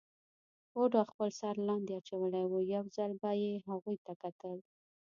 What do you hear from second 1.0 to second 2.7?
خپل سر لاندې اچولی وو،